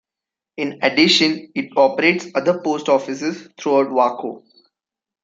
In 0.57 0.79
addition, 0.81 1.51
it 1.53 1.77
operates 1.77 2.25
other 2.33 2.59
post 2.63 2.89
offices 2.89 3.47
throughout 3.61 3.91
Waco. 3.91 4.43